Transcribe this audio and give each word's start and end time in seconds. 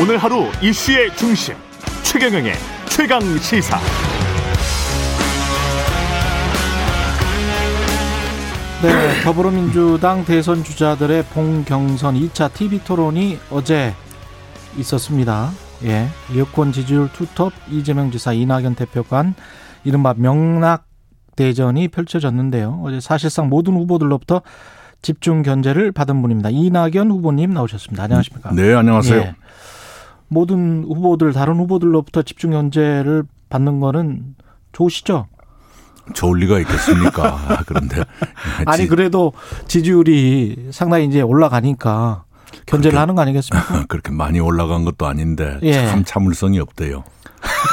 오늘 0.00 0.16
하루 0.16 0.44
이슈의 0.62 1.16
중심 1.16 1.56
최경영의 2.04 2.52
최강 2.88 3.20
시사. 3.38 3.78
네, 8.80 9.22
더불어민주당 9.24 10.24
대선 10.24 10.62
주자들의 10.62 11.24
봉경선 11.24 12.14
2차 12.14 12.54
TV 12.54 12.78
토론이 12.84 13.40
어제 13.50 13.92
있었습니다. 14.76 15.50
예, 15.82 16.06
여권 16.36 16.70
지지율 16.70 17.08
투톱 17.12 17.52
이재명 17.68 18.12
지사 18.12 18.32
이낙연 18.32 18.76
대표 18.76 19.02
간 19.02 19.34
이른바 19.82 20.14
명락 20.16 20.86
대전이 21.34 21.88
펼쳐졌는데요. 21.88 22.82
어제 22.84 23.00
사실상 23.00 23.48
모든 23.48 23.74
후보들로부터 23.74 24.42
집중 25.02 25.42
견제를 25.42 25.90
받은 25.90 26.22
분입니다. 26.22 26.50
이낙연 26.50 27.10
후보님 27.10 27.50
나오셨습니다. 27.52 28.04
안녕하십니까? 28.04 28.52
네, 28.52 28.74
안녕하세요. 28.74 29.20
예, 29.20 29.34
모든 30.28 30.84
후보들 30.84 31.32
다른 31.32 31.56
후보들로부터 31.56 32.22
집중 32.22 32.50
견제를 32.50 33.24
받는 33.48 33.80
거는 33.80 34.34
좋으시죠? 34.72 35.26
좋을 36.14 36.38
리가 36.40 36.58
있겠습니까? 36.60 37.62
그런데 37.66 38.04
아니 38.66 38.86
그래도 38.86 39.32
지지율이 39.66 40.68
상당히 40.70 41.06
이제 41.06 41.20
올라가니까 41.20 42.24
견제를 42.66 42.92
그렇게, 42.92 42.98
하는 42.98 43.14
거 43.14 43.22
아니겠습니까? 43.22 43.86
그렇게 43.88 44.10
많이 44.12 44.40
올라간 44.40 44.84
것도 44.84 45.06
아닌데 45.06 45.58
예. 45.62 45.86
참 45.86 46.04
참을성이 46.04 46.60
없대요. 46.60 47.04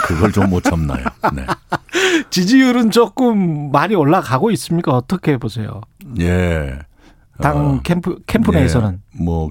그걸 0.05 0.31
좀 0.31 0.49
못 0.49 0.63
참나요. 0.63 1.05
네. 1.33 1.45
지지율은 2.29 2.91
조금 2.91 3.71
많이 3.71 3.95
올라가고 3.95 4.51
있습니까? 4.51 4.91
어떻게 4.93 5.37
보세요? 5.37 5.81
예. 6.19 6.77
당 7.41 7.57
어, 7.57 7.79
캠프 7.83 8.19
캠프 8.27 8.51
내에서는 8.51 8.91
예. 8.93 9.23
뭐 9.23 9.49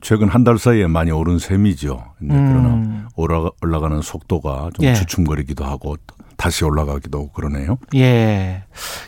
최근 0.00 0.28
한 0.28 0.44
달 0.44 0.58
사이에 0.58 0.86
많이 0.86 1.10
오른 1.10 1.38
셈이죠. 1.38 2.02
네, 2.20 2.34
음. 2.34 3.08
그러나 3.16 3.50
올라가, 3.60 3.88
는 3.88 4.00
속도가 4.02 4.70
좀 4.74 4.84
예. 4.86 4.94
주춤거리기도 4.94 5.64
하고 5.64 5.96
다시 6.36 6.64
올라가기도 6.64 7.18
하고 7.18 7.32
그러네요. 7.32 7.76
예. 7.94 8.64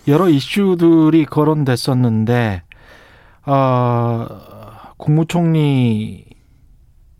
여러 0.06 0.28
이슈들이 0.28 1.24
거론됐었는데 1.24 2.62
어, 3.46 4.26
국무총리 4.98 6.26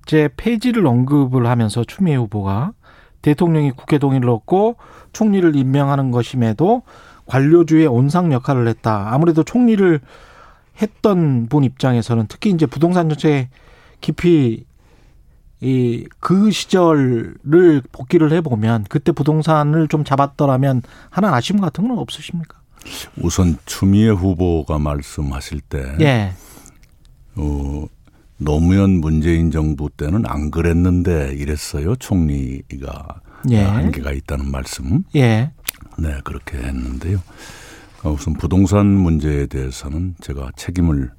제 0.05 0.29
폐지를 0.37 0.87
언급을 0.87 1.47
하면서 1.47 1.85
추미애 1.85 2.17
후보가 2.17 2.73
대통령이 3.23 3.71
국회 3.71 3.99
동의를 3.99 4.29
얻고 4.29 4.77
총리를 5.13 5.57
임명하는 5.57 6.11
것임에도 6.11 6.83
관료주의 7.27 7.87
온상 7.87 8.33
역할을 8.33 8.69
했다. 8.69 9.09
아무래도 9.13 9.43
총리를 9.45 10.01
했던 10.83 11.47
분 11.49 11.65
입장에서는 11.65 12.27
특히 12.29 12.51
이제 12.51 12.67
부동산 12.67 13.09
정책 13.09 13.49
깊이 14.01 14.65
이 15.61 16.07
그 16.19 16.51
시절을 16.51 17.83
복귀를 17.93 18.33
해보면 18.33 18.87
그때 18.89 19.13
부동산을 19.13 19.87
좀 19.87 20.03
잡았더라면 20.03 20.83
하는 21.11 21.29
아쉬움 21.33 21.61
같은 21.61 21.87
건 21.87 21.99
없으십니까? 21.99 22.59
우선 23.17 23.57
추미애 23.65 24.09
후보가 24.09 24.81
말씀하실 24.81 25.61
때, 25.61 25.97
예. 26.01 26.33
어, 27.37 27.87
노무현 28.39 28.91
문재인 29.01 29.53
정부 29.53 29.89
때는 29.89 30.25
안 30.27 30.51
그랬는데 30.51 31.35
이랬어요. 31.35 31.95
총리가 31.95 33.21
예. 33.51 33.63
한계가 33.63 34.11
있다는 34.11 34.51
말씀. 34.51 35.05
예. 35.15 35.53
네, 35.97 36.19
그렇게 36.25 36.59
했는데요. 36.59 37.21
어, 38.03 38.11
우선 38.11 38.35
부동산 38.35 38.87
문제에 38.87 39.47
대해서는 39.47 40.15
제가 40.21 40.51
책임을 40.57 41.11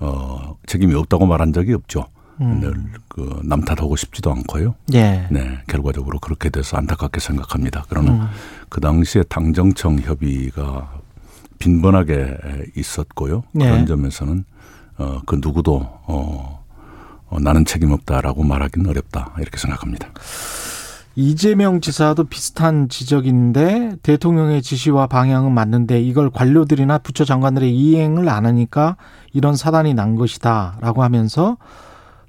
어 0.00 0.56
책임이 0.66 0.94
없다고 0.94 1.26
말한 1.26 1.52
적이 1.52 1.74
없죠. 1.74 2.06
음. 2.40 2.60
늘그 2.60 3.42
남탓하고 3.44 3.94
싶지도 3.96 4.32
않고요. 4.32 4.74
예. 4.94 5.28
네, 5.30 5.58
결과적으로 5.68 6.18
그렇게 6.18 6.48
돼서 6.50 6.76
안타깝게 6.76 7.20
생각합니다. 7.20 7.84
그러나 7.88 8.12
음. 8.12 8.28
그 8.68 8.80
당시에 8.80 9.22
당정청 9.24 10.00
협의가 10.00 11.00
빈번하게 11.58 12.36
있었고요. 12.76 13.44
예. 13.60 13.64
그런 13.64 13.86
점에서는 13.86 14.44
어 14.98 15.20
그 15.26 15.36
누구도 15.40 15.76
어, 16.06 16.64
어 17.28 17.40
나는 17.40 17.64
책임 17.64 17.92
없다라고 17.92 18.42
말하기는 18.44 18.88
어렵다 18.88 19.34
이렇게 19.38 19.56
생각합니다. 19.58 20.08
이재명 21.14 21.80
지사도 21.80 22.24
비슷한 22.24 22.88
지적인데 22.88 23.96
대통령의 24.02 24.62
지시와 24.62 25.06
방향은 25.06 25.52
맞는데 25.52 26.00
이걸 26.00 26.30
관료들이나 26.30 26.98
부처 26.98 27.24
장관들의 27.24 27.74
이행을 27.74 28.28
안 28.28 28.46
하니까 28.46 28.96
이런 29.32 29.54
사단이 29.56 29.94
난 29.94 30.16
것이다라고 30.16 31.02
하면서 31.02 31.58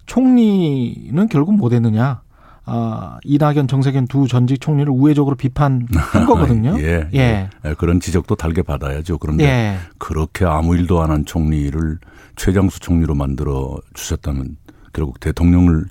총리는 0.05 1.27
결국 1.29 1.55
못 1.55 1.73
했느냐. 1.73 2.22
아, 2.66 3.17
이낙연, 3.25 3.67
정세균 3.67 4.07
두 4.07 4.25
전직 4.27 4.61
총리를 4.61 4.89
우회적으로 4.89 5.35
비판한 5.35 5.85
거거든요. 6.27 6.75
예, 6.79 7.09
예. 7.13 7.49
예. 7.66 7.73
그런 7.77 7.99
지적도 7.99 8.35
달게 8.35 8.61
받아야죠. 8.61 9.17
그런데 9.17 9.43
예. 9.43 9.75
그렇게 9.97 10.45
아무 10.45 10.75
일도 10.75 11.01
안 11.01 11.09
한 11.11 11.25
총리를 11.25 11.99
최장수 12.38 12.79
총리로 12.79 13.16
만들어 13.16 13.77
주셨다면 13.93 14.55
결국 14.93 15.19
대통령을 15.19 15.85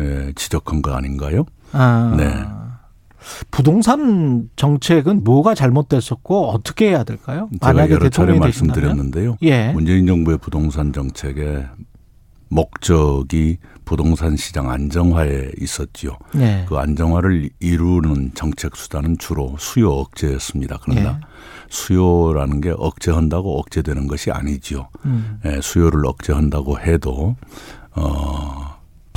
예, 0.00 0.32
지적한 0.34 0.82
거 0.82 0.94
아닌가요? 0.94 1.44
아. 1.72 2.14
네. 2.16 2.26
부동산 3.50 4.48
정책은 4.56 5.24
뭐가 5.24 5.54
잘못됐었고 5.54 6.50
어떻게 6.50 6.88
해야 6.88 7.04
될까요? 7.04 7.50
만약에 7.60 7.94
여러 7.94 8.08
차례 8.08 8.38
말씀드렸는데요. 8.38 9.36
예. 9.42 9.72
문재인 9.72 10.06
정부의 10.06 10.38
부동산 10.38 10.92
정책의 10.92 11.66
목적이 12.48 13.58
부동산 13.84 14.36
시장 14.36 14.70
안정화에 14.70 15.52
있었지요. 15.60 16.16
예. 16.36 16.64
그 16.68 16.76
안정화를 16.76 17.50
이루는 17.60 18.32
정책 18.34 18.76
수단은 18.76 19.18
주로 19.18 19.54
수요 19.58 19.92
억제였습니다. 19.92 20.78
그러나 20.82 21.18
예. 21.22 21.26
수요라는 21.68 22.60
게 22.60 22.72
억제한다고 22.76 23.58
억제되는 23.60 24.06
것이 24.08 24.30
아니지요. 24.30 24.88
음. 25.04 25.40
예, 25.44 25.60
수요를 25.60 26.06
억제한다고 26.06 26.80
해도 26.80 27.36
어 27.92 28.69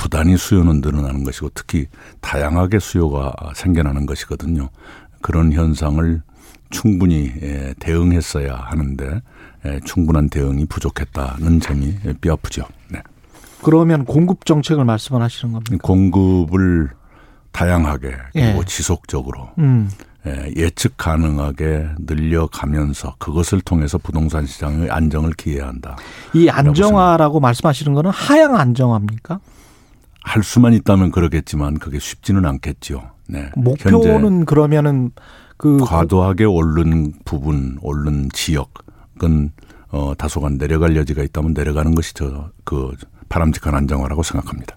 부단히 0.04 0.36
수요는 0.36 0.82
늘어나는 0.82 1.24
것이고 1.24 1.48
특히 1.54 1.86
다양하게 2.20 2.78
수요가 2.78 3.32
생겨나는 3.54 4.04
것이거든요. 4.04 4.68
그런 5.22 5.50
현상을 5.50 6.20
충분히 6.68 7.32
예, 7.40 7.72
대응했어야 7.78 8.54
하는데 8.54 9.22
예, 9.64 9.80
충분한 9.82 10.28
대응이 10.28 10.66
부족했다는 10.66 11.58
점이 11.58 11.94
뼈아프죠. 12.20 12.66
네. 12.90 13.00
그러면 13.62 14.04
공급 14.04 14.44
정책을 14.44 14.84
말씀을 14.84 15.22
하시는 15.22 15.54
겁니까? 15.54 15.78
공급을 15.82 16.90
다양하게 17.52 18.14
그리고 18.34 18.58
예. 18.58 18.64
지속적으로 18.66 19.52
음. 19.56 19.90
예측 20.54 20.98
가능하게 20.98 21.88
늘려가면서 22.00 23.14
그것을 23.18 23.62
통해서 23.62 23.96
부동산 23.96 24.44
시장의 24.44 24.90
안정을 24.90 25.32
기해한다. 25.32 25.96
이 26.34 26.50
안정화라고 26.50 27.40
말씀하시는 27.40 27.94
거는 27.94 28.10
하향 28.10 28.54
안정화입니까? 28.56 29.40
할 30.24 30.42
수만 30.42 30.72
있다면 30.72 31.10
그러겠지만 31.12 31.78
그게 31.78 31.98
쉽지는 31.98 32.44
않겠죠. 32.46 33.02
네. 33.28 33.50
목표는 33.56 34.44
그러면은 34.46 35.10
그 35.56 35.78
과도하게 35.78 36.44
오른 36.44 37.12
부분, 37.24 37.78
오른 37.82 38.28
지역은 38.32 39.52
어 39.90 40.14
다소간 40.18 40.58
내려갈 40.58 40.96
여지가 40.96 41.22
있다면 41.22 41.52
내려가는 41.54 41.94
것이 41.94 42.14
저 42.14 42.50
그 42.64 42.92
바람직한 43.28 43.74
안정화라고 43.74 44.22
생각합니다. 44.22 44.76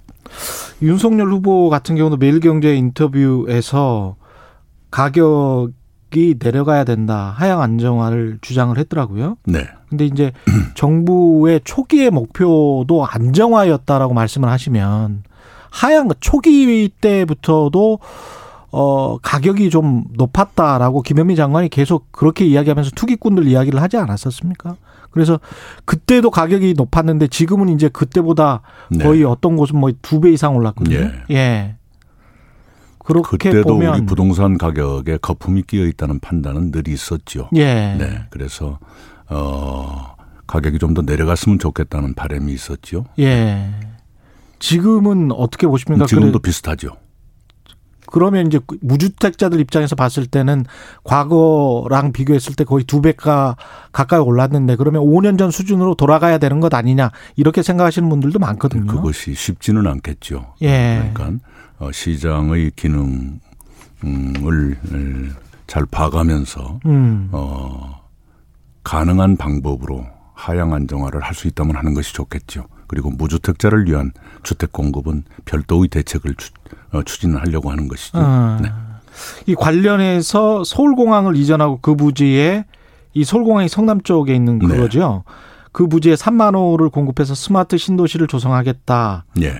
윤석열 0.81 1.31
후보 1.31 1.69
같은 1.69 1.95
경우도 1.95 2.17
매일경제 2.17 2.75
인터뷰에서 2.75 4.15
가격이 4.91 6.35
내려가야 6.39 6.83
된다. 6.83 7.33
하향 7.35 7.61
안정화를 7.61 8.39
주장을 8.41 8.77
했더라고요. 8.77 9.37
네. 9.45 9.67
근데 9.89 10.05
이제 10.05 10.31
정부의 10.75 11.61
초기의 11.63 12.11
목표도 12.11 13.05
안정화였다라고 13.09 14.13
말씀을 14.13 14.49
하시면 14.49 15.23
하향 15.77 16.09
초기 16.19 16.89
때부터도 17.01 17.99
어 18.71 19.17
가격이 19.19 19.69
좀 19.69 20.05
높았다라고 20.13 21.01
김현미 21.03 21.35
장관이 21.35 21.69
계속 21.69 22.11
그렇게 22.11 22.45
이야기하면서 22.45 22.91
투기꾼들 22.95 23.47
이야기를 23.47 23.81
하지 23.81 23.97
않았었습니까? 23.97 24.75
그래서 25.11 25.39
그때도 25.85 26.31
가격이 26.31 26.73
높았는데 26.75 27.27
지금은 27.27 27.69
이제 27.69 27.89
그때보다 27.89 28.61
네. 28.91 29.03
거의 29.03 29.23
어떤 29.23 29.55
곳은 29.55 29.79
뭐 29.79 29.91
두 30.01 30.19
배 30.19 30.31
이상 30.31 30.55
올랐거든요. 30.55 30.95
예. 30.97 31.13
예. 31.31 31.75
그렇게 32.99 33.37
그때도 33.49 33.75
보면 33.75 33.95
우리 33.99 34.05
부동산 34.05 34.57
가격에 34.57 35.17
거품이 35.21 35.63
끼어 35.63 35.85
있다는 35.85 36.19
판단은 36.19 36.71
늘 36.71 36.87
있었죠. 36.89 37.49
예. 37.55 37.95
네. 37.97 38.25
그래서 38.31 38.79
어 39.29 40.15
가격이 40.47 40.79
좀 40.79 40.93
더 40.93 41.01
내려갔으면 41.03 41.59
좋겠다는 41.59 42.15
바람이 42.15 42.51
있었죠. 42.51 43.05
예. 43.19 43.69
지금은 44.59 45.31
어떻게 45.31 45.67
보십니까? 45.67 46.05
지금도 46.05 46.39
비슷하죠. 46.39 46.89
그러면 48.09 48.47
이제 48.47 48.59
무주택자들 48.81 49.59
입장에서 49.59 49.97
봤을 49.97 50.25
때는 50.27 50.63
과거랑 51.03 52.13
비교했을 52.13 52.55
때 52.55 52.63
거의 52.63 52.85
두 52.85 53.01
배가 53.01 53.57
가까이 53.91 54.19
올랐는데 54.21 54.77
그러면 54.77 55.01
5년 55.01 55.37
전 55.37 55.51
수준으로 55.51 55.95
돌아가야 55.95 56.37
되는 56.37 56.61
것 56.61 56.73
아니냐 56.73 57.11
이렇게 57.35 57.61
생각하시는 57.61 58.07
분들도 58.07 58.39
많거든요. 58.39 58.85
그것이 58.85 59.33
쉽지는 59.33 59.87
않겠죠. 59.87 60.53
예. 60.61 61.11
그러니까 61.13 61.45
어, 61.79 61.91
시장의 61.91 62.71
기능을 62.77 63.39
잘 65.67 65.85
봐가면서 65.85 66.79
음. 66.85 67.27
어, 67.33 68.01
가능한 68.83 69.35
방법으로 69.35 70.05
하향 70.33 70.73
안정화를 70.73 71.21
할 71.21 71.33
수 71.35 71.47
있다면 71.49 71.75
하는 71.75 71.93
것이 71.93 72.13
좋겠죠. 72.13 72.67
그리고 72.87 73.09
무주택자를 73.11 73.87
위한 73.87 74.11
주택 74.43 74.71
공급은 74.71 75.23
별도의 75.45 75.89
대책을 75.89 76.35
추, 76.35 76.51
어, 76.91 77.03
진을 77.03 77.41
하려고 77.41 77.69
하는 77.69 77.87
것이죠. 77.87 78.17
아, 78.17 78.59
네. 78.61 78.69
이 79.45 79.55
관련해서 79.55 80.63
서울공항을 80.63 81.35
이전하고 81.35 81.79
그 81.81 81.95
부지에 81.95 82.65
이 83.13 83.23
서울공항이 83.23 83.67
성남 83.67 84.01
쪽에 84.01 84.35
있는 84.35 84.59
네. 84.59 84.67
그거죠. 84.67 85.23
네. 85.25 85.33
그 85.71 85.87
부지에 85.87 86.15
3만 86.15 86.55
호를 86.55 86.89
공급해서 86.89 87.35
스마트 87.35 87.77
신도시를 87.77 88.27
조성하겠다. 88.27 89.25
네. 89.35 89.53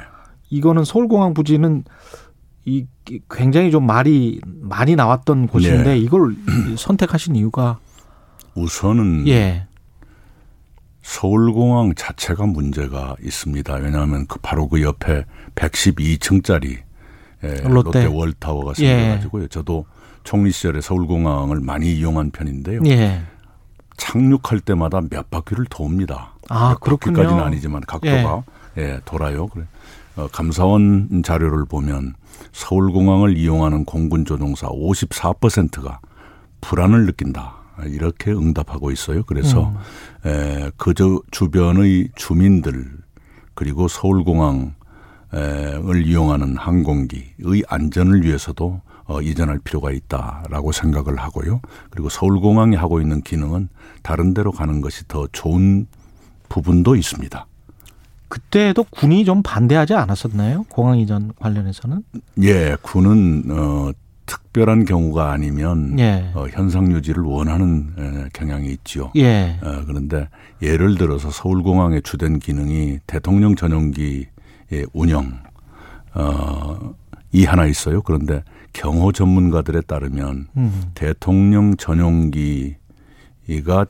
이거는 0.50 0.84
서울공항 0.84 1.34
부지는 1.34 1.84
이 2.66 2.86
굉장히 3.30 3.72
좀 3.72 3.86
말이 3.86 4.42
많이 4.46 4.96
나왔던 4.96 5.48
곳인데 5.48 5.84
네. 5.84 5.98
이걸 5.98 6.36
선택하신 6.78 7.36
이유가 7.36 7.80
우선은 8.56 9.28
예. 9.28 9.67
서울공항 11.08 11.96
자체가 11.96 12.46
문제가 12.46 13.16
있습니다. 13.24 13.76
왜냐하면 13.76 14.28
그 14.28 14.40
바로 14.40 14.68
그 14.68 14.82
옆에 14.82 15.24
112층짜리 15.56 16.80
예, 17.44 17.48
롯데, 17.64 18.04
롯데 18.04 18.06
월타워가 18.06 18.74
생겨가지고요. 18.74 19.44
예. 19.44 19.48
저도 19.48 19.86
총리 20.26 20.52
시절에 20.52 20.82
서울공항을 20.82 21.62
많이 21.62 21.94
이용한 21.94 22.32
편인데요. 22.32 22.82
예. 22.88 23.22
착륙할 23.96 24.60
때마다 24.60 25.00
몇 25.10 25.32
바퀴를 25.32 25.66
돕니다. 25.70 26.34
아, 26.50 26.76
그렇군요. 26.82 27.42
아니지만 27.42 27.82
각도가 27.88 28.44
예. 28.78 28.82
예, 28.82 29.00
돌아요. 29.06 29.48
그래. 29.48 29.64
어, 30.18 30.28
감사원 30.28 31.24
자료를 31.24 31.66
보면 31.66 32.16
서울공항을 32.52 33.38
이용하는 33.38 33.86
공군 33.86 34.26
조종사 34.26 34.68
54%가 34.68 36.02
불안을 36.60 37.06
느낀다. 37.06 37.57
이렇게 37.86 38.32
응답하고 38.32 38.92
있어요. 38.92 39.24
그래서 39.24 39.74
음. 40.26 40.30
에, 40.30 40.72
그저 40.78 41.22
주변의 41.32 42.10
주민들 42.16 42.86
그리고 43.54 43.88
서울공항 43.88 44.76
을 45.34 46.08
이용하는 46.08 46.56
항공기의 46.56 47.64
안전을 47.68 48.24
위해서도 48.24 48.80
어, 49.08 49.22
이전할 49.22 49.60
필요가 49.60 49.92
있다라고 49.92 50.72
생각을 50.72 51.18
하고요. 51.18 51.60
그리고 51.90 52.08
서울공항이 52.08 52.78
하고 52.78 53.02
있는 53.02 53.22
기능은 53.22 53.68
다른 54.04 54.34
데로 54.34 54.52
가는 54.52 54.80
것이 54.80 55.06
더 55.08 55.28
좋은 55.34 55.88
부분도 56.48 56.96
있습니다. 56.96 57.46
그때도 58.30 58.86
군이 58.90 59.26
좀 59.26 59.42
반대하지 59.44 59.94
않았었나요? 59.94 60.64
공항 60.70 60.98
이전 60.98 61.34
관련해서는? 61.40 62.04
예, 62.44 62.78
군은 62.82 63.44
어 63.50 63.92
특별한 64.28 64.86
경우가 64.86 65.32
아니면 65.32 65.98
예. 65.98 66.30
어, 66.36 66.46
현상 66.52 66.92
유지를 66.92 67.24
원하는 67.24 67.94
에, 67.98 68.30
경향이 68.34 68.68
있지요. 68.68 69.12
예. 69.16 69.58
어, 69.64 69.84
그런데 69.88 70.30
예를 70.62 70.98
들어서 70.98 71.32
서울공항의 71.32 72.04
주된 72.04 72.38
기능이 72.38 73.00
대통령 73.08 73.56
전용기 73.56 74.28
운영 74.94 75.40
어, 76.14 76.94
이 77.32 77.46
하나 77.46 77.66
있어요. 77.66 78.02
그런데 78.02 78.44
경호 78.74 79.12
전문가들에 79.12 79.82
따르면 79.82 80.48
음. 80.58 80.84
대통령 80.94 81.78
전용기가 81.78 82.76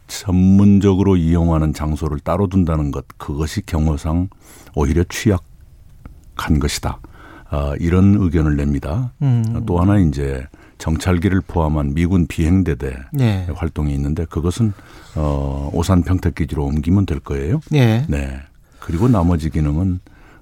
전문적으로 0.07 1.17
이용하는 1.17 1.73
장소를 1.73 2.19
따로 2.19 2.47
둔다는 2.47 2.91
것 2.91 3.05
그것이 3.17 3.65
경호상 3.65 4.29
오히려 4.75 5.03
취약한 5.09 6.59
것이다. 6.59 6.99
아, 7.49 7.73
이런 7.79 8.15
의견을 8.19 8.55
냅니다. 8.55 9.11
음. 9.21 9.63
또 9.65 9.79
하나 9.79 9.97
이제 9.97 10.45
정찰기를 10.77 11.41
포함한 11.47 11.93
미군 11.93 12.27
비행대대 12.27 12.95
네. 13.13 13.47
활동이 13.53 13.93
있는데 13.93 14.25
그것은 14.25 14.73
어, 15.15 15.69
오산 15.73 16.03
평택 16.03 16.35
기지로 16.35 16.65
옮기면 16.65 17.05
될 17.05 17.19
거예요. 17.19 17.61
네. 17.71 18.05
네. 18.09 18.39
그리고 18.79 19.07
나머지 19.07 19.49
기능은 19.49 19.99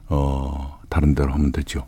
어, 0.09 0.79
다른 0.89 1.15
데로 1.15 1.31
하면 1.33 1.51
되죠. 1.51 1.85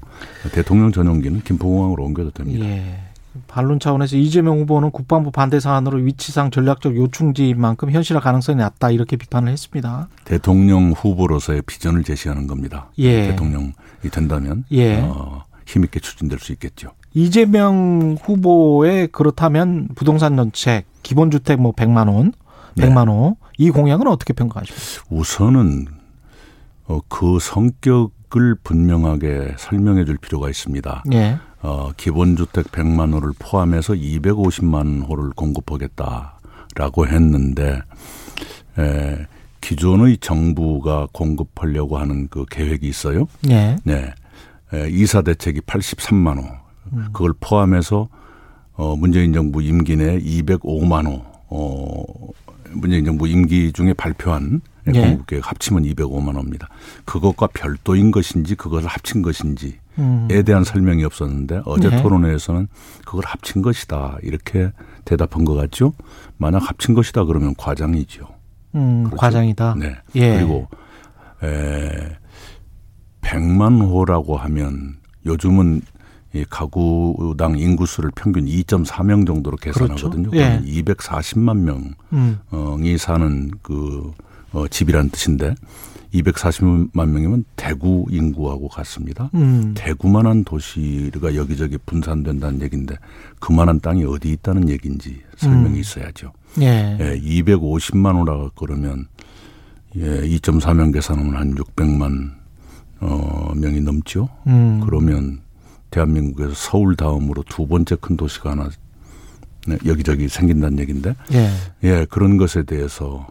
대통령 0.54 0.92
전용기는 0.92 1.42
김포공항으로 1.42 2.04
옮겨도 2.06 2.32
됩니다. 2.32 2.66
예. 2.66 3.00
반론 3.48 3.80
차원에서 3.80 4.18
이재명 4.18 4.60
후보는 4.60 4.92
국방부 4.92 5.32
반대 5.32 5.60
사안으로 5.60 6.00
위치상 6.00 6.52
전략적 6.52 6.96
요충지인 6.96 7.60
만큼 7.60 7.92
현실화 7.92 8.20
가능성이 8.20 8.58
낮다 8.58 8.92
이렇게 8.92 9.18
비판을 9.18 9.52
했습니다. 9.52 10.08
대통령 10.26 10.92
후보로서의 10.92 11.64
비전을 11.64 12.04
제시하는 12.04 12.48
겁니다. 12.48 12.90
예. 12.98 13.28
대통령이 13.28 13.74
된다면 14.12 14.66
예. 14.72 15.02
어, 15.02 15.44
힘있게 15.66 16.00
추진될 16.00 16.40
수 16.40 16.52
있겠죠. 16.54 16.92
이재명 17.14 18.18
후보의 18.22 19.08
그렇다면 19.12 19.90
부동산 19.96 20.36
정책, 20.36 20.86
기본주택 21.04 21.60
뭐 21.60 21.72
100만 21.72 22.14
원, 22.14 22.34
100만 22.76 23.10
원, 23.10 23.36
이 23.58 23.72
공약은 23.72 24.08
어떻게 24.08 24.34
평가하십니까? 24.34 25.06
우선은 25.10 25.88
어, 26.86 27.00
그 27.08 27.40
성격을 27.40 28.56
분명하게 28.64 29.56
설명해 29.58 30.06
줄 30.06 30.18
필요가 30.18 30.50
있습니다. 30.50 31.04
예. 31.14 31.38
어, 31.62 31.92
기본주택 31.98 32.72
100만 32.72 33.14
호를 33.14 33.32
포함해서 33.38 33.94
250만 33.94 35.08
호를 35.08 35.32
공급하겠다라고 35.32 37.08
했는데 37.08 37.82
에, 38.78 39.26
기존의 39.62 40.18
정부가 40.20 41.08
공급하려고 41.12 41.98
하는 41.98 42.28
그 42.30 42.46
계획이 42.50 42.88
있어요. 42.88 43.28
예. 43.50 43.76
네. 43.84 44.14
에, 44.74 44.90
이사 44.90 45.22
대책이 45.22 45.62
83만 45.62 46.38
호. 46.38 46.44
음. 46.94 47.06
그걸 47.12 47.34
포함해서 47.40 48.08
어, 48.74 48.96
문재인 48.96 49.34
정부 49.34 49.62
임기 49.62 49.96
내 49.96 50.20
205만 50.20 51.08
호. 51.08 51.24
어, 51.50 52.04
문재인 52.72 53.06
정부 53.06 53.28
임기 53.28 53.72
중에 53.74 53.94
발표한 53.94 54.62
예. 54.94 55.02
공급계획 55.02 55.50
합치면 55.50 55.84
205만 55.84 56.36
원입니다. 56.36 56.70
그것과 57.06 57.48
별도인 57.48 58.12
것인지 58.12 58.56
그것을 58.56 58.88
합친 58.88 59.22
것인지에 59.22 59.78
음. 60.00 60.28
대한 60.46 60.64
설명이 60.64 61.04
없었는데 61.04 61.62
어제 61.66 61.90
네. 61.90 62.02
토론회에서는 62.02 62.68
그걸 63.06 63.24
합친 63.26 63.62
것이다 63.62 64.18
이렇게 64.24 64.72
대답한 65.06 65.46
것 65.46 65.54
같죠. 65.56 65.94
만약 66.38 66.60
합친 66.70 66.96
것이다 66.96 67.26
그러면 67.26 67.54
과장이죠. 67.58 68.28
음, 68.76 69.04
그렇죠? 69.06 69.18
과장이다. 69.18 69.76
네. 69.80 69.96
예. 70.16 70.38
그리고 70.38 70.68
에 71.44 72.18
100만 73.22 73.82
호라고 73.82 74.38
하면 74.38 74.98
요즘은 75.26 75.82
이 76.34 76.46
가구당 76.50 77.58
인구수를 77.58 78.12
평균 78.16 78.46
2.4명 78.46 79.26
정도로 79.26 79.58
계산하거든요. 79.58 80.30
그렇죠. 80.30 80.38
예. 80.38 80.62
240만 80.62 81.58
명이 81.58 81.96
음. 82.14 82.98
사는 82.98 83.52
그 83.64 84.12
어, 84.54 84.68
집이라는 84.68 85.10
뜻인데 85.10 85.56
240만 86.14 87.10
명이면 87.10 87.46
대구 87.56 88.06
인구하고 88.10 88.68
같습니다. 88.70 89.30
음. 89.34 89.74
대구만한 89.76 90.44
도시가 90.44 91.36
여기저기 91.36 91.78
분산된다는 91.86 92.62
얘기인데 92.62 92.96
그만한 93.40 93.80
땅이 93.80 94.06
어디 94.06 94.32
있다는 94.32 94.70
얘기인지 94.70 95.22
설명이 95.38 95.76
음. 95.76 95.80
있어야죠. 95.80 96.32
예. 96.62 96.98
예 97.00 97.20
250만 97.20 98.16
호라 98.16 98.50
그러면 98.56 99.08
예, 99.96 100.02
2.4명 100.02 100.94
계산하면 100.94 101.36
한 101.36 101.56
600만 101.56 102.32
어, 103.00 103.54
명이 103.56 103.82
넘죠. 103.82 104.30
음. 104.48 104.82
그러면 104.84 105.42
대한민국에서 105.92 106.54
서울 106.54 106.96
다음으로 106.96 107.44
두 107.48 107.68
번째 107.68 107.96
큰 108.00 108.18
도시가 108.18 108.52
하나 108.52 108.70
네, 109.68 109.78
여기저기 109.86 110.30
생긴다는 110.30 110.80
얘기인데 110.80 111.16
예. 111.34 111.50
예, 111.84 112.06
그런 112.10 112.38
것에 112.38 112.64
대해서 112.64 113.28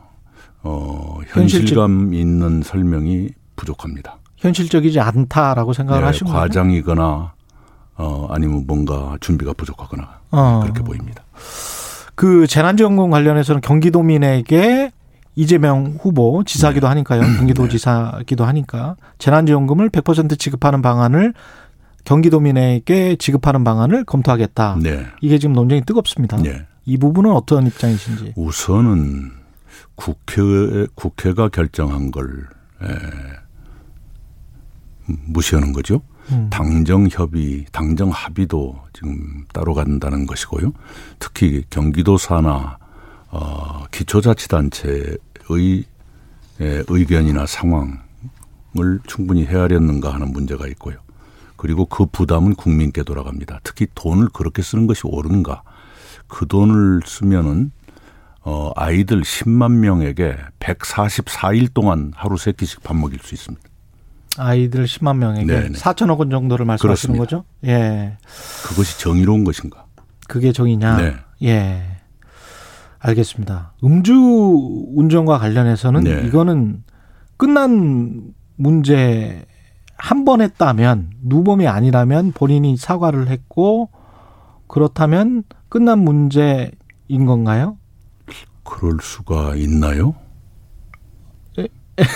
어, 0.66 1.20
현실감 1.28 2.12
있는 2.12 2.62
설명이 2.62 3.30
부족합니다. 3.54 4.18
현실적이지 4.36 4.98
않다라고 5.00 5.72
생각을 5.72 6.02
네, 6.02 6.06
하시고 6.06 6.30
과장이거나 6.30 7.32
어, 7.96 8.26
아니면 8.30 8.64
뭔가 8.66 9.16
준비가 9.20 9.52
부족하거나 9.52 10.20
어. 10.32 10.60
그렇게 10.62 10.82
보입니다. 10.82 11.22
그 12.16 12.46
재난지원금 12.46 13.10
관련해서는 13.10 13.60
경기도민에게 13.60 14.90
이재명 15.36 15.98
후보 16.00 16.42
지사기도 16.44 16.86
네. 16.86 16.88
하니까요. 16.88 17.20
경기도지사기도 17.20 18.44
네. 18.44 18.46
하니까 18.46 18.96
재난지원금을 19.18 19.90
100% 19.90 20.38
지급하는 20.38 20.82
방안을 20.82 21.34
경기도민에게 22.04 23.16
지급하는 23.16 23.64
방안을 23.64 24.04
검토하겠다. 24.04 24.78
네. 24.82 25.06
이게 25.20 25.38
지금 25.38 25.54
논쟁이 25.54 25.82
뜨겁습니다. 25.82 26.38
네. 26.38 26.66
이 26.86 26.96
부분은 26.96 27.30
어떤 27.32 27.66
입장이신지? 27.66 28.32
우선은 28.36 29.32
국회 29.96 30.86
국회가 30.94 31.48
결정한 31.48 32.10
걸 32.10 32.46
에, 32.82 32.86
무시하는 35.06 35.72
거죠. 35.72 36.02
음. 36.30 36.48
당정 36.50 37.08
협의, 37.10 37.64
당정 37.72 38.10
합의도 38.10 38.80
지금 38.92 39.44
따로 39.52 39.74
간다는 39.74 40.26
것이고요. 40.26 40.72
특히 41.18 41.64
경기도 41.70 42.18
사나 42.18 42.78
어, 43.28 43.84
기초자치단체의 43.90 45.84
예, 46.60 46.82
의견이나 46.88 47.44
상황을 47.46 49.00
충분히 49.06 49.44
헤아렸는가 49.44 50.14
하는 50.14 50.32
문제가 50.32 50.66
있고요. 50.68 50.96
그리고 51.56 51.86
그 51.86 52.06
부담은 52.06 52.54
국민께 52.54 53.02
돌아갑니다. 53.02 53.60
특히 53.62 53.86
돈을 53.94 54.28
그렇게 54.32 54.62
쓰는 54.62 54.86
것이 54.86 55.02
옳은가? 55.04 55.62
그 56.28 56.46
돈을 56.46 57.02
쓰면은 57.04 57.72
어, 58.48 58.70
아이들 58.76 59.22
10만 59.22 59.72
명에게 59.72 60.36
144일 60.60 61.74
동안 61.74 62.12
하루 62.14 62.36
세 62.36 62.52
끼씩 62.52 62.80
밥 62.84 62.94
먹일 62.96 63.18
수 63.20 63.34
있습니다. 63.34 63.68
아이들 64.38 64.84
10만 64.84 65.16
명에게 65.16 65.46
네네. 65.46 65.68
4천억 65.70 66.18
원 66.20 66.30
정도를 66.30 66.64
말씀하시는 66.64 67.16
그렇습니다. 67.16 67.24
거죠? 67.24 67.44
예. 67.64 68.16
그것이 68.68 69.00
정의로운 69.00 69.42
것인가? 69.42 69.86
그게 70.28 70.52
정의냐? 70.52 70.96
네. 70.96 71.14
예. 71.42 71.82
알겠습니다. 73.00 73.72
음주 73.82 74.14
운전과 74.94 75.38
관련해서는 75.38 76.04
네. 76.04 76.22
이거는 76.26 76.84
끝난 77.36 78.32
문제 78.54 79.44
한 79.98 80.24
번 80.24 80.40
했다면 80.42 81.10
누범이 81.22 81.66
아니라면 81.66 82.30
본인이 82.32 82.76
사과를 82.76 83.28
했고 83.28 83.88
그렇다면 84.68 85.42
끝난 85.68 85.98
문제인 86.00 86.70
건가요? 87.26 87.78
그럴 88.66 88.98
수가 89.00 89.54
있나요? 89.56 90.14
네. 91.56 91.68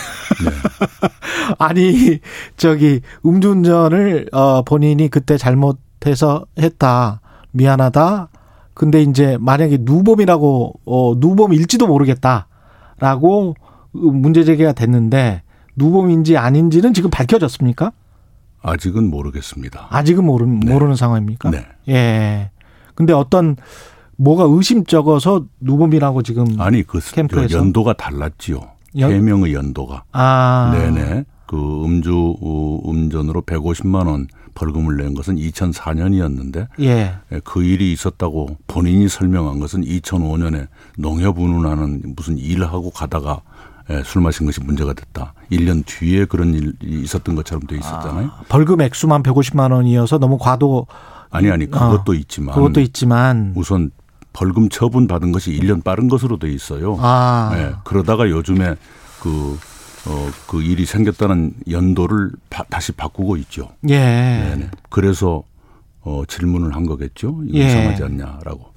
아니 1.59 2.21
저기 2.57 3.01
음주운전을 3.25 4.29
어 4.33 4.63
본인이 4.63 5.09
그때 5.09 5.39
잘못해서 5.39 6.45
했다 6.59 7.21
미안하다 7.53 8.29
근데 8.75 9.03
이제 9.03 9.39
만약에 9.41 9.79
누범이라고 9.81 10.81
어 10.85 11.15
누범일지도 11.17 11.87
모르겠다라고 11.87 13.55
문제 13.93 14.45
제기가 14.45 14.73
됐는데 14.73 15.43
누범인지 15.77 16.37
아닌지는 16.37 16.93
지금 16.93 17.11
밝혀졌습니까? 17.11 17.93
아직은 18.63 19.09
모르겠습니다. 19.09 19.87
아직은 19.91 20.25
모르, 20.25 20.45
네. 20.45 20.71
모르는 20.71 20.95
상황입니까? 20.95 21.51
네. 21.51 21.67
예. 21.89 22.51
근데 22.95 23.13
어떤 23.15 23.57
뭐가 24.21 24.45
의심적어서 24.47 25.47
누범이라고 25.61 26.23
지금 26.23 26.61
아니 26.61 26.83
그 26.83 27.01
캠프에서 27.01 27.59
연도가 27.59 27.95
달랐지요. 27.95 28.61
연... 28.99 29.13
해명의 29.13 29.55
연도가. 29.55 30.05
아. 30.13 30.73
네네. 30.75 31.25
그 31.47 31.57
음주 31.57 32.37
운전으로 32.85 33.43
150만 33.43 34.07
원 34.07 34.29
벌금을 34.55 34.97
낸 34.99 35.15
것은 35.15 35.37
2004년이었는데 35.37 36.69
예. 36.81 37.15
예. 37.33 37.41
그 37.45 37.65
일이 37.65 37.93
있었다고 37.93 38.59
본인이 38.67 39.09
설명한 39.09 39.59
것은 39.59 39.83
2005년에 39.83 40.69
농협 40.99 41.39
운운하는 41.39 42.15
무슨 42.15 42.37
일을 42.37 42.67
하고 42.67 42.91
가다가 42.91 43.41
예, 43.89 44.03
술 44.05 44.23
마신 44.23 44.47
것이 44.47 44.61
문제가 44.61 44.93
됐다. 44.93 45.35
1년 45.51 45.85
뒤에 45.87 46.27
그런 46.27 46.55
일이 46.55 46.73
있었던 46.81 47.35
것처럼 47.35 47.67
돼 47.67 47.77
있었잖아요. 47.77 48.27
아, 48.27 48.43
벌금 48.49 48.83
액수만 48.83 49.23
150만 49.23 49.73
원이어서 49.73 50.19
너무 50.19 50.37
과도 50.39 50.87
아니 51.31 51.51
아니 51.51 51.67
그것도 51.67 52.13
어, 52.13 52.15
있지만 52.15 52.55
그것도 52.55 52.81
있지만 52.81 53.53
우선 53.57 53.91
벌금 54.33 54.69
처분 54.69 55.07
받은 55.07 55.33
것이 55.33 55.51
1년 55.53 55.83
빠른 55.83 56.09
것으로 56.09 56.39
돼 56.39 56.51
있어요. 56.51 56.97
아. 57.01 57.51
네, 57.55 57.73
그러다가 57.85 58.29
요즘에 58.31 58.77
그, 59.21 59.59
어, 60.07 60.31
그 60.47 60.63
일이 60.63 60.87
생겼다는 60.87 61.53
연도를 61.71 62.31
바, 62.49 62.63
다시 62.65 62.93
바꾸고 62.93 63.37
있죠. 63.39 63.69
예. 63.89 63.99
네네. 63.99 64.71
그래서 64.89 65.43
어, 66.03 66.23
질문을 66.27 66.75
한 66.75 66.87
거겠죠. 66.87 67.41
이거 67.47 67.59
예. 67.59 67.67
이상하지 67.67 68.05
않냐라고. 68.05 68.71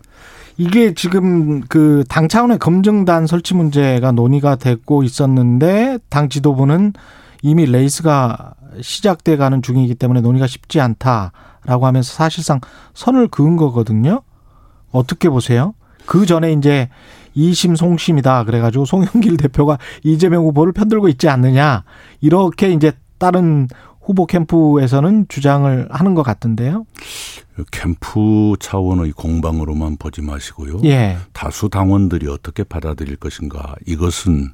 이게 0.57 0.93
지금 0.93 1.61
그 1.61 2.03
당 2.09 2.27
차원의 2.27 2.59
검증단 2.59 3.25
설치 3.25 3.55
문제가 3.55 4.11
논의가 4.11 4.55
됐고 4.55 5.01
있었는데 5.03 5.97
당 6.09 6.29
지도부는 6.29 6.93
이미 7.41 7.65
레이스가 7.65 8.53
시작돼 8.81 9.37
가는 9.37 9.61
중이기 9.61 9.95
때문에 9.95 10.21
논의가 10.21 10.45
쉽지 10.47 10.79
않다라고 10.79 11.85
하면서 11.87 12.13
사실상 12.13 12.59
선을 12.93 13.29
그은 13.29 13.55
거거든요. 13.57 14.21
어떻게 14.93 15.29
보세요? 15.29 15.73
그 16.05 16.25
전에 16.25 16.53
이제 16.53 16.89
이심 17.33 17.75
송심이다 17.75 18.45
그래가지고 18.45 18.85
송영길 18.85 19.37
대표가 19.37 19.77
이재명 20.03 20.45
후보를 20.45 20.71
편들고 20.71 21.09
있지 21.09 21.27
않느냐 21.27 21.83
이렇게 22.21 22.71
이제 22.71 22.93
다른 23.17 23.67
후보 24.01 24.25
캠프에서는 24.25 25.27
주장을 25.29 25.87
하는 25.89 26.13
것 26.13 26.23
같은데요. 26.23 26.85
캠프 27.71 28.55
차원의 28.59 29.13
공방으로만 29.13 29.97
보지 29.97 30.21
마시고요. 30.21 30.81
예. 30.85 31.17
다수 31.31 31.69
당원들이 31.69 32.27
어떻게 32.27 32.63
받아들일 32.63 33.15
것인가 33.15 33.75
이것은 33.85 34.49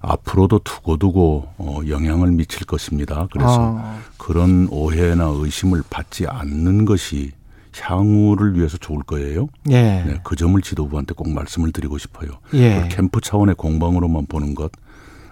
앞으로도 0.00 0.60
두고두고 0.60 1.48
어, 1.58 1.80
영향을 1.88 2.32
미칠 2.32 2.66
것입니다. 2.66 3.28
그래서 3.32 3.76
아. 3.78 3.98
그런 4.16 4.66
오해나 4.70 5.26
의심을 5.26 5.82
받지 5.88 6.26
않는 6.26 6.84
것이 6.84 7.32
향후를 7.78 8.56
위해서 8.56 8.76
좋을 8.76 9.02
거예요. 9.02 9.48
예. 9.70 10.02
네, 10.04 10.20
그 10.22 10.36
점을 10.36 10.60
지도부한테 10.60 11.14
꼭 11.14 11.30
말씀을 11.30 11.72
드리고 11.72 11.98
싶어요. 11.98 12.30
예. 12.54 12.88
캠프 12.90 13.20
차원의 13.20 13.54
공방으로만 13.56 14.26
보는 14.26 14.54
것, 14.54 14.70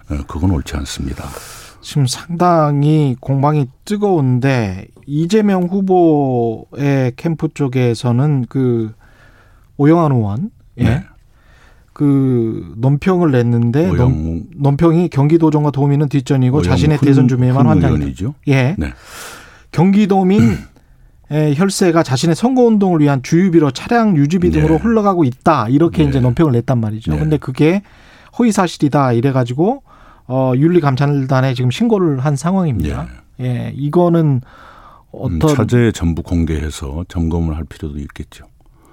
어, 0.09 0.17
그건 0.27 0.51
옳지 0.51 0.75
않습니다. 0.77 1.25
지금 1.81 2.05
상당히 2.07 3.15
공방이 3.19 3.67
뜨거운데 3.85 4.87
이재명 5.05 5.63
후보의 5.63 7.13
캠프 7.15 7.47
쪽에서는 7.53 8.45
그 8.49 8.93
오영환 9.77 10.11
의원, 10.11 10.51
예. 10.79 10.83
네. 10.83 11.03
그 11.93 12.73
논평을 12.77 13.31
냈는데 13.31 13.87
논, 13.93 14.45
논평이 14.55 15.09
경기도정과 15.09 15.71
도민은 15.71 16.09
뒷전이고 16.09 16.61
자신의 16.61 16.99
대선 16.99 17.27
주민만 17.27 17.65
환장이죠. 17.65 18.35
예. 18.49 18.75
네. 18.77 18.93
경기도민 19.71 20.57
혈세가 21.29 22.03
자신의 22.03 22.35
선거 22.35 22.63
운동을 22.63 23.01
위한 23.01 23.21
주유비로 23.21 23.71
차량 23.71 24.15
유지비 24.15 24.51
등으로 24.51 24.75
네. 24.75 24.79
흘러가고 24.81 25.23
있다. 25.23 25.67
이렇게 25.69 26.03
네. 26.03 26.09
이제 26.09 26.19
논평을 26.19 26.53
냈단 26.53 26.79
말이죠. 26.79 27.11
네. 27.11 27.19
근데 27.19 27.37
그게 27.37 27.81
허위 28.39 28.51
사실이다. 28.51 29.13
이래 29.13 29.31
가지고 29.31 29.83
어 30.27 30.53
윤리감찰단에 30.55 31.53
지금 31.53 31.71
신고를 31.71 32.19
한 32.19 32.35
상황입니다. 32.35 33.07
네. 33.37 33.45
예, 33.45 33.73
이거는 33.75 34.41
어떤 35.11 35.49
음, 35.49 35.55
차제 35.55 35.91
전부 35.93 36.23
공개해서 36.23 37.05
점검을 37.07 37.55
할 37.55 37.63
필요도 37.65 37.97
있겠죠. 37.99 38.45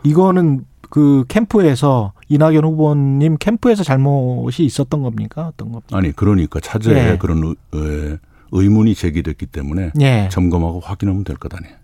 이거는 0.03 0.65
그 0.91 1.25
캠프에서 1.29 2.13
이낙연 2.29 2.65
후보님 2.65 3.37
캠프에서 3.39 3.83
잘못이 3.83 4.65
있었던 4.65 5.03
겁니까? 5.03 5.49
어떤 5.49 5.73
겁니까? 5.73 5.97
아니 5.97 6.13
그러니까 6.13 6.61
차제에 6.61 7.13
예. 7.13 7.19
그런 7.19 7.55
의 7.73 8.69
문이 8.69 8.95
제기됐기 8.95 9.47
때문에 9.47 9.91
예. 10.01 10.29
점검하고 10.31 10.81
확인하면 10.81 11.25
될것 11.25 11.53
아니에요. 11.55 11.77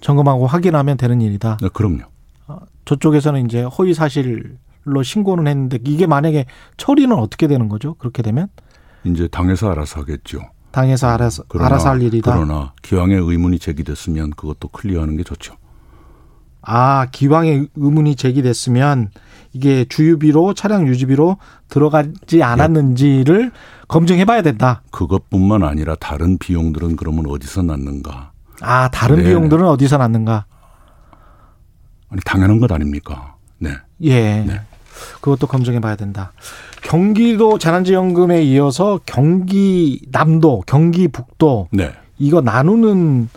점검하고 0.00 0.46
확인하면 0.46 0.96
되는 0.96 1.20
일이다. 1.20 1.58
네, 1.60 1.68
그럼요. 1.72 2.02
어, 2.46 2.58
저쪽에서는 2.84 3.44
이제 3.46 3.62
허위 3.62 3.94
사실로 3.94 5.02
신고는 5.02 5.46
했는데 5.46 5.78
이게 5.84 6.06
만약에 6.06 6.46
처리는 6.76 7.16
어떻게 7.16 7.46
되는 7.46 7.68
거죠? 7.68 7.94
그렇게 7.94 8.22
되면 8.22 8.48
이제 9.04 9.28
당에서 9.28 9.70
알아서 9.70 10.00
하겠죠. 10.00 10.40
당에서 10.70 11.08
알아서 11.08 11.44
그러나, 11.48 11.66
알아서 11.66 11.90
할 11.90 12.02
일이다. 12.02 12.34
그러나 12.34 12.72
기왕에 12.82 13.14
의문이 13.14 13.58
제기됐으면 13.58 14.30
그것도 14.30 14.68
클리어하는 14.68 15.16
게 15.16 15.22
좋죠. 15.24 15.54
아 16.60 17.06
기왕에 17.10 17.66
의문이 17.76 18.16
제기됐으면 18.16 19.10
이게 19.52 19.86
주유비로 19.86 20.54
차량 20.54 20.86
유지비로 20.86 21.38
들어가지 21.68 22.42
않았는지를 22.42 23.52
예. 23.54 23.86
검증해봐야 23.88 24.42
된다. 24.42 24.82
그것뿐만 24.90 25.62
아니라 25.62 25.94
다른 25.94 26.36
비용들은 26.36 26.96
그러면 26.96 27.26
어디서 27.26 27.62
났는가? 27.62 28.32
아, 28.60 28.88
다른 28.88 29.16
네. 29.16 29.24
비용들은 29.24 29.64
어디서 29.66 29.98
났는가? 29.98 30.44
아니, 32.10 32.20
당연한 32.24 32.58
것 32.58 32.70
아닙니까? 32.72 33.34
네. 33.58 33.70
예. 34.02 34.40
네. 34.40 34.60
그것도 35.20 35.46
검증해 35.46 35.80
봐야 35.80 35.96
된다. 35.96 36.32
경기도 36.82 37.58
재난지원금에 37.58 38.42
이어서 38.44 39.00
경기 39.06 40.00
남도, 40.10 40.64
경기 40.66 41.08
북도 41.08 41.68
네. 41.72 41.92
이거 42.18 42.40
나누는 42.40 43.28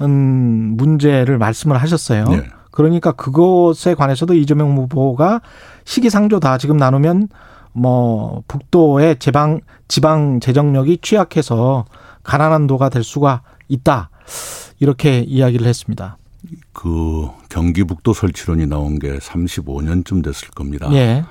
음, 0.00 0.74
문제를 0.76 1.38
말씀을 1.38 1.78
하셨어요. 1.78 2.24
네. 2.24 2.44
그러니까 2.70 3.12
그것에 3.12 3.94
관해서도 3.94 4.34
이재명 4.34 4.76
후보가 4.76 5.40
시기상조다. 5.84 6.58
지금 6.58 6.76
나누면 6.76 7.28
뭐 7.72 8.42
북도의 8.46 9.18
지방 9.18 9.60
지방 9.88 10.40
재정력이 10.40 10.98
취약해서 11.02 11.86
가난한 12.22 12.66
도가 12.66 12.88
될 12.88 13.02
수가 13.02 13.42
있다. 13.68 14.10
이렇게 14.80 15.20
이야기를 15.20 15.66
했습니다. 15.66 16.16
그 16.72 17.28
경기북도 17.48 18.12
설치론이 18.12 18.66
나온 18.66 18.98
게 18.98 19.18
35년쯤 19.18 20.22
됐을 20.22 20.48
겁니다. 20.50 20.88
예. 20.92 21.24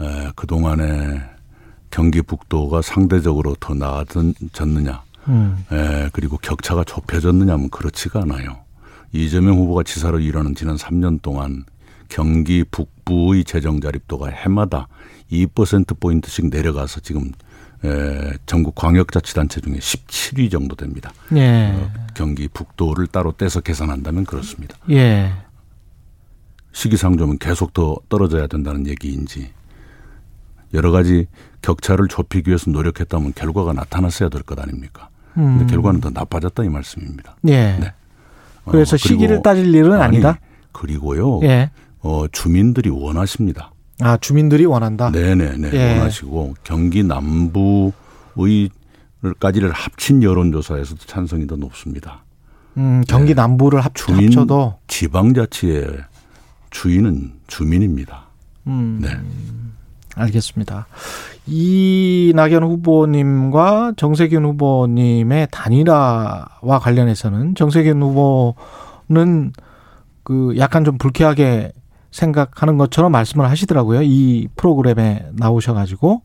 에, 0.00 0.30
그동안에 0.36 1.20
경기북도가 1.90 2.82
상대적으로 2.82 3.56
더 3.58 3.74
나아졌느냐. 3.74 5.02
음. 5.28 5.64
에, 5.72 6.08
그리고 6.12 6.36
격차가 6.38 6.84
좁혀졌느냐면 6.84 7.70
그렇지가 7.70 8.22
않아요. 8.22 8.58
이재명 9.12 9.58
후보가 9.58 9.84
지사로 9.84 10.18
일하는 10.18 10.54
지난 10.54 10.76
3년 10.76 11.22
동안 11.22 11.64
경기 12.08 12.64
북부의 12.64 13.44
재정 13.44 13.80
자립도가 13.80 14.28
해마다 14.28 14.88
2% 15.30 15.98
포인트씩 16.00 16.48
내려가서 16.48 17.00
지금 17.00 17.32
에, 17.84 18.32
전국 18.46 18.74
광역자치단체 18.74 19.60
중에 19.60 19.74
17위 19.74 20.50
정도 20.50 20.74
됩니다. 20.74 21.12
예. 21.36 21.72
어, 21.74 21.90
경기 22.14 22.48
북도를 22.48 23.06
따로 23.08 23.32
떼서 23.32 23.60
계산한다면 23.60 24.24
그렇습니다. 24.24 24.76
예. 24.90 25.32
시기상조면 26.72 27.38
계속 27.38 27.72
더 27.72 27.96
떨어져야 28.08 28.46
된다는 28.46 28.86
얘기인지 28.86 29.52
여러 30.72 30.90
가지 30.90 31.26
격차를 31.62 32.08
좁히기 32.08 32.48
위해서 32.50 32.70
노력했다면 32.70 33.34
결과가 33.34 33.72
나타났어야 33.72 34.28
될 34.28 34.42
것 34.42 34.58
아닙니까? 34.58 35.08
음. 35.36 35.58
근데 35.58 35.72
결과는 35.72 36.00
더 36.00 36.10
나빠졌다 36.10 36.64
이 36.64 36.68
말씀입니다. 36.68 37.36
예. 37.48 37.76
네. 37.78 37.92
그래서 38.64 38.94
어, 38.94 38.96
시기를 38.96 39.42
따질 39.42 39.72
일은 39.74 39.92
아니, 39.92 40.16
아니다. 40.16 40.38
그리고요. 40.72 41.40
예. 41.42 41.70
어, 42.00 42.26
주민들이 42.32 42.90
원하십니다. 42.90 43.70
아, 44.00 44.16
주민들이 44.16 44.64
원한다? 44.64 45.10
네네네. 45.10 45.70
예. 45.72 45.92
원하시고 45.98 46.54
경기 46.64 47.04
남부의 47.04 48.70
까지를 49.38 49.70
합친 49.70 50.22
여론조사에서도 50.22 51.00
찬성이 51.06 51.46
더 51.46 51.56
높습니다. 51.56 52.24
음, 52.76 53.02
경기 53.06 53.28
네. 53.28 53.34
남부를 53.34 53.80
합, 53.80 53.94
주민, 53.94 54.26
합쳐도 54.26 54.78
지방자치의 54.88 55.96
주인은 56.70 57.32
주민입니다. 57.46 58.24
음, 58.66 58.98
네. 59.00 59.10
알겠습니다. 60.16 60.86
이낙연 61.46 62.62
후보님과 62.62 63.94
정세균 63.96 64.44
후보님의 64.44 65.48
단일화와 65.50 66.78
관련해서는 66.80 67.54
정세균 67.54 68.02
후보는 68.02 69.52
그 70.22 70.54
약간 70.56 70.84
좀 70.84 70.98
불쾌하게 70.98 71.72
생각하는 72.14 72.78
것처럼 72.78 73.10
말씀을 73.10 73.50
하시더라고요. 73.50 74.02
이 74.02 74.46
프로그램에 74.54 75.26
나오셔가지고. 75.32 76.22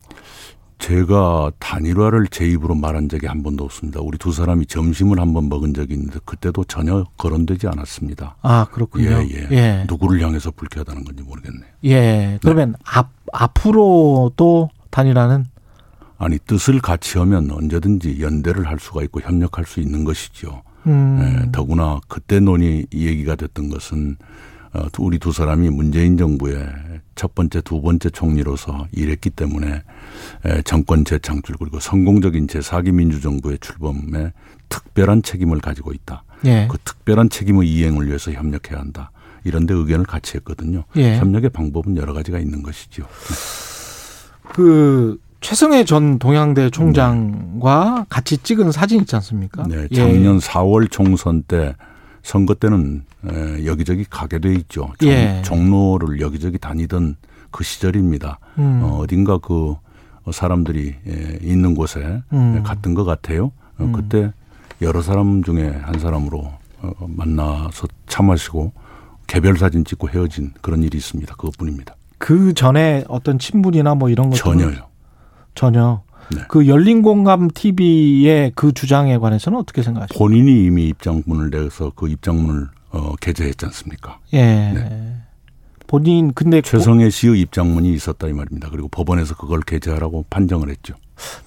제가 0.78 1.50
단일화를 1.58 2.28
제 2.28 2.46
입으로 2.46 2.74
말한 2.74 3.08
적이 3.10 3.26
한 3.26 3.42
번도 3.42 3.64
없습니다. 3.64 4.00
우리 4.00 4.16
두 4.16 4.32
사람이 4.32 4.64
점심을 4.66 5.20
한 5.20 5.34
번 5.34 5.48
먹은 5.50 5.74
적이 5.74 5.94
있는데 5.94 6.18
그때도 6.24 6.64
전혀 6.64 7.04
거론되지 7.18 7.66
않았습니다. 7.66 8.36
아 8.40 8.66
그렇군요. 8.72 9.10
예, 9.10 9.28
예. 9.30 9.48
예. 9.50 9.84
누구를 9.88 10.22
향해서 10.22 10.52
불쾌하다는 10.52 11.04
건지 11.04 11.22
모르겠네요. 11.22 11.70
예. 11.84 12.38
그러면 12.40 12.72
네. 12.72 12.78
앞 12.84 13.10
앞으로도 13.32 14.70
단일화는 14.90 15.44
아니 16.18 16.38
뜻을 16.38 16.80
같이 16.80 17.18
하면 17.18 17.50
언제든지 17.50 18.22
연대를 18.22 18.66
할 18.66 18.78
수가 18.78 19.02
있고 19.02 19.20
협력할 19.20 19.66
수 19.66 19.80
있는 19.80 20.04
것이죠. 20.04 20.62
음. 20.86 21.18
예, 21.46 21.52
더구나 21.52 22.00
그때 22.08 22.40
논의 22.40 22.86
얘기가 22.94 23.34
됐던 23.34 23.68
것은 23.68 24.16
어, 24.20 24.49
우리 24.98 25.18
두 25.18 25.32
사람이 25.32 25.70
문재인 25.70 26.16
정부의 26.16 26.66
첫 27.14 27.34
번째, 27.34 27.60
두 27.60 27.82
번째 27.82 28.10
총리로서 28.10 28.86
일했기 28.92 29.30
때문에 29.30 29.82
정권 30.64 31.04
재창출 31.04 31.56
그리고 31.58 31.80
성공적인 31.80 32.46
제4기 32.46 32.92
민주정부의 32.92 33.58
출범에 33.60 34.32
특별한 34.68 35.22
책임을 35.22 35.60
가지고 35.60 35.92
있다. 35.92 36.22
예. 36.46 36.68
그 36.70 36.78
특별한 36.84 37.28
책임의 37.28 37.68
이행을 37.68 38.06
위해서 38.06 38.32
협력해야 38.32 38.78
한다. 38.78 39.10
이런 39.44 39.66
데 39.66 39.74
의견을 39.74 40.06
같이 40.06 40.36
했거든요. 40.36 40.84
예. 40.96 41.18
협력의 41.18 41.50
방법은 41.50 41.96
여러 41.96 42.12
가지가 42.12 42.38
있는 42.38 42.62
것이죠. 42.62 43.06
그 44.52 45.18
최성해 45.40 45.84
전 45.84 46.18
동양대 46.18 46.70
총장과 46.70 47.94
네. 47.98 48.04
같이 48.08 48.36
찍은 48.38 48.72
사진 48.72 49.00
있지 49.00 49.16
않습니까? 49.16 49.64
네, 49.66 49.88
작년 49.94 50.36
예. 50.36 50.38
4월 50.38 50.90
총선 50.90 51.42
때 51.42 51.74
선거 52.22 52.54
때는 52.54 53.04
여기저기 53.64 54.04
가게 54.08 54.38
돼 54.38 54.52
있죠. 54.54 54.92
종, 54.98 55.08
예. 55.08 55.42
종로를 55.44 56.20
여기저기 56.20 56.58
다니던 56.58 57.16
그 57.50 57.64
시절입니다. 57.64 58.38
음. 58.58 58.80
어, 58.82 58.98
어딘가 58.98 59.38
그 59.38 59.76
사람들이 60.32 60.94
있는 61.40 61.74
곳에 61.74 62.22
음. 62.32 62.62
갔던 62.62 62.94
것 62.94 63.04
같아요. 63.04 63.46
어, 63.78 63.84
음. 63.84 63.92
그때 63.92 64.32
여러 64.82 65.02
사람 65.02 65.42
중에 65.42 65.68
한 65.68 65.98
사람으로 65.98 66.52
어, 66.82 66.92
만나서 67.06 67.88
차 68.06 68.22
마시고 68.22 68.72
개별 69.26 69.58
사진 69.58 69.84
찍고 69.84 70.08
헤어진 70.08 70.52
그런 70.60 70.82
일이 70.82 70.98
있습니다. 70.98 71.34
그것뿐입니다. 71.36 71.94
그 72.18 72.52
전에 72.54 73.04
어떤 73.08 73.38
친분이나 73.38 73.94
뭐 73.94 74.10
이런 74.10 74.30
것 74.30 74.36
전혀요. 74.36 74.88
전혀. 75.54 76.02
네. 76.34 76.42
그 76.48 76.66
열린 76.66 77.02
공감 77.02 77.48
TV의 77.48 78.52
그 78.54 78.72
주장에 78.72 79.18
관해서는 79.18 79.58
어떻게 79.58 79.82
생각하십니까? 79.82 80.18
본인이 80.18 80.64
이미 80.64 80.88
입장문을 80.88 81.50
내서 81.50 81.92
그 81.94 82.08
입장문을 82.08 82.68
어, 82.90 83.14
게재했지 83.16 83.66
않습니까? 83.66 84.18
예. 84.32 84.42
네. 84.42 85.16
본인 85.86 86.32
근데 86.32 86.62
최성애 86.62 87.10
씨의 87.10 87.40
입장문이 87.40 87.92
있었다 87.92 88.28
이 88.28 88.32
말입니다. 88.32 88.68
그리고 88.70 88.86
법원에서 88.88 89.34
그걸 89.34 89.60
게재하라고 89.60 90.24
판정을 90.30 90.70
했죠. 90.70 90.94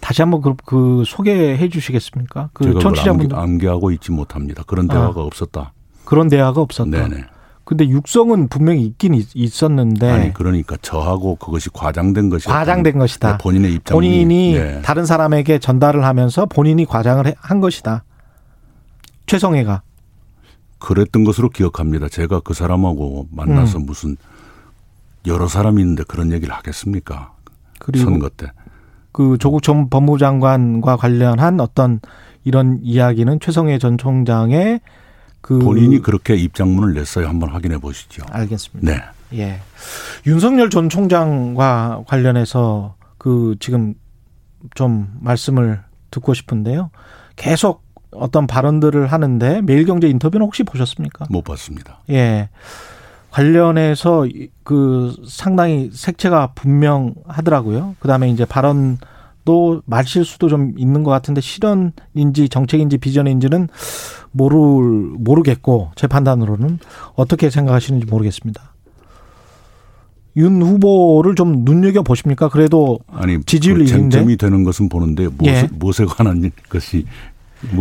다시 0.02 0.22
한번 0.22 0.42
그, 0.42 0.54
그 0.66 1.04
소개해 1.06 1.70
주시겠습니까? 1.70 2.50
그 2.52 2.78
청취자분들 2.80 3.38
암기, 3.38 3.66
하고 3.68 3.92
있지 3.92 4.12
못합니다. 4.12 4.64
그런 4.68 4.88
대화가 4.90 5.22
아, 5.22 5.24
없었다. 5.24 5.72
그런 6.04 6.28
대화가 6.28 6.60
없었다. 6.60 6.90
네네. 6.90 7.24
근데 7.66 7.88
육성은 7.88 8.50
분명히 8.50 8.84
있긴 8.84 9.14
있, 9.14 9.64
었는데 9.64 10.10
아니 10.10 10.34
그러니까 10.34 10.76
저하고 10.82 11.38
그것이 11.38 11.70
과장된 11.72 12.30
것이 12.30 12.48
과장된 12.48 13.00
것이다. 13.00 13.32
네, 13.32 13.38
본인의 13.38 13.74
입장 13.74 13.96
본인이 13.96 14.54
네. 14.54 14.82
다른 14.82 15.06
사람에게 15.06 15.60
전달을 15.60 16.04
하면서 16.04 16.46
본인이 16.46 16.86
과장을 16.86 17.34
한 17.38 17.62
것이다. 17.62 18.04
최성애가 19.28 19.82
그랬던 20.80 21.24
것으로 21.24 21.50
기억합니다. 21.50 22.10
제가 22.10 22.42
그 22.42 22.54
사람하고 22.54 23.28
만나서 23.32 23.78
음. 23.78 23.86
무슨 23.86 24.18
여러 25.26 25.48
사람이 25.48 25.82
있는데 25.82 26.04
그런 26.04 26.34
얘기를 26.34 26.54
하겠습니까? 26.54 27.34
그리고 27.80 28.04
선거 28.04 28.30
때. 28.30 28.48
그 29.14 29.38
조국 29.38 29.64
전 29.64 29.90
법무장관과 29.90 30.98
관련한 30.98 31.62
어떤 31.62 32.02
이런 32.44 32.80
이야기는 32.82 33.40
최성애 33.40 33.78
전 33.78 33.98
총장의 33.98 34.82
그 35.44 35.60
본인이 35.60 36.00
그렇게 36.00 36.36
입장문을 36.36 36.94
냈어요. 36.94 37.28
한번 37.28 37.50
확인해 37.50 37.78
보시죠. 37.78 38.24
알겠습니다. 38.32 39.14
네. 39.30 39.38
예. 39.38 39.60
윤석열 40.26 40.70
전 40.70 40.88
총장과 40.88 42.06
관련해서 42.08 42.96
그 43.18 43.58
지금 43.60 43.94
좀 44.74 45.10
말씀을 45.20 45.82
듣고 46.12 46.34
싶은데요. 46.34 46.92
계속 47.36 47.84
어떤 48.12 48.48
발언들을 48.48 49.08
하는데 49.08 49.62
매일경제 49.64 50.08
인터뷰는 50.08 50.46
혹시 50.46 50.64
보셨습니까? 50.64 51.26
못 51.30 51.44
봤습니다. 51.44 52.00
예. 52.10 52.48
관련해서 53.30 54.26
그 54.64 55.14
상당히 55.28 55.90
색채가 55.92 56.54
분명하더라고요. 56.56 57.98
그 58.00 58.08
다음에 58.08 58.30
이제 58.30 58.46
발언 58.46 58.98
또 59.44 59.82
말실수도 59.88 60.48
좀 60.48 60.74
있는 60.78 61.04
것 61.04 61.12
같은데 61.12 61.42
실언인지 61.42 62.48
정책인지 62.50 62.98
비전인지는 62.98 63.68
모를 64.34 64.58
모르겠고 64.60 65.92
제 65.96 66.08
판단으로는 66.08 66.80
어떻게 67.16 67.50
생각하시는지 67.50 68.08
모르겠습니다. 68.08 68.74
윤 70.36 70.62
후보를 70.62 71.36
좀 71.36 71.64
눈여겨 71.64 72.02
보십니까? 72.02 72.50
그래도 72.50 73.00
아니 73.12 73.42
지지율 73.44 73.80
그 73.80 73.86
쟁점이 73.86 74.36
되는 74.36 74.64
것은 74.64 74.90
보는데 74.90 75.28
무엇에, 75.28 75.56
예. 75.56 75.70
무엇에 75.72 76.06
관한 76.06 76.52
것이 76.70 77.06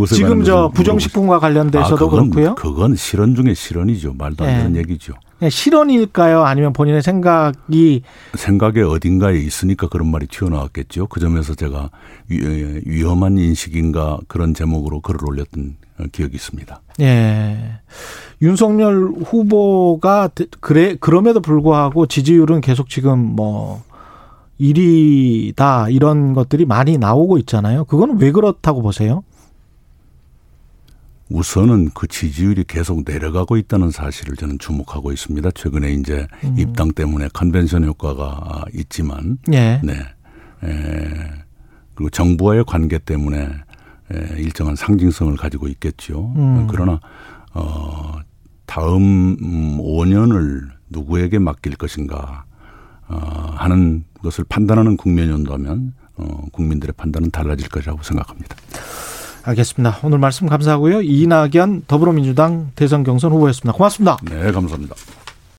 지금 0.08 0.44
저 0.44 0.70
부정식품과 0.72 1.40
관련돼서도 1.40 1.94
아, 1.94 1.98
그건, 1.98 2.30
그렇고요. 2.30 2.54
그건 2.54 2.94
실언 2.94 3.34
중에 3.34 3.54
실언이죠. 3.54 4.14
말도 4.14 4.44
안 4.44 4.50
예. 4.50 4.56
되는 4.58 4.76
얘기죠. 4.76 5.14
예, 5.42 5.48
실언일까요? 5.48 6.44
아니면 6.44 6.72
본인의 6.72 7.02
생각이 7.02 8.02
생각의 8.34 8.84
어딘가에 8.84 9.38
있으니까 9.38 9.88
그런 9.88 10.08
말이 10.08 10.26
튀어나왔겠죠. 10.26 11.08
그 11.08 11.18
점에서 11.18 11.54
제가 11.54 11.90
위험한 12.28 13.38
인식인가 13.38 14.18
그런 14.28 14.54
제목으로 14.54 15.00
글을 15.00 15.18
올렸던 15.26 15.76
기억이 16.10 16.34
있습니다. 16.34 16.80
예. 17.00 17.80
윤석열 18.40 19.12
후보가 19.24 20.30
그래 20.60 20.96
그럼에도 20.98 21.40
불구하고 21.40 22.06
지지율은 22.06 22.60
계속 22.60 22.88
지금 22.88 23.18
뭐 23.18 23.82
1위다 24.60 25.92
이런 25.92 26.34
것들이 26.34 26.64
많이 26.64 26.98
나오고 26.98 27.38
있잖아요. 27.38 27.84
그건 27.84 28.18
왜 28.18 28.32
그렇다고 28.32 28.82
보세요? 28.82 29.22
우선은 31.32 31.90
그 31.94 32.06
지지율이 32.06 32.64
계속 32.64 33.04
내려가고 33.06 33.56
있다는 33.56 33.90
사실을 33.90 34.36
저는 34.36 34.58
주목하고 34.58 35.12
있습니다. 35.12 35.50
최근에 35.52 35.92
이제 35.92 36.26
음. 36.44 36.56
입당 36.58 36.92
때문에 36.92 37.28
컨벤션 37.32 37.84
효과가 37.84 38.66
있지만, 38.74 39.38
예. 39.52 39.80
네, 39.82 39.94
에, 40.62 41.08
그리고 41.94 42.10
정부와의 42.10 42.64
관계 42.66 42.98
때문에 42.98 43.38
에, 43.38 43.48
일정한 44.36 44.76
상징성을 44.76 45.36
가지고 45.36 45.68
있겠죠. 45.68 46.32
음. 46.36 46.66
그러나 46.70 47.00
어, 47.54 48.18
다음 48.66 49.36
5년을 49.78 50.36
음, 50.36 50.70
누구에게 50.90 51.38
맡길 51.38 51.76
것인가 51.76 52.44
어, 53.08 53.54
하는 53.56 54.04
것을 54.22 54.44
판단하는 54.48 54.96
국면이 54.96 55.30
온다면 55.32 55.94
어, 56.16 56.46
국민들의 56.52 56.94
판단은 56.96 57.30
달라질 57.30 57.68
것이라고 57.68 58.02
생각합니다. 58.02 58.56
알겠습니다. 59.44 59.98
오늘 60.04 60.18
말씀 60.18 60.46
감사하고요. 60.46 61.02
이낙연 61.02 61.84
더불어민주당 61.86 62.70
대선 62.76 63.02
경선 63.02 63.32
후보였습니다. 63.32 63.76
고맙습니다. 63.76 64.18
네, 64.22 64.52
감사합니다. 64.52 64.94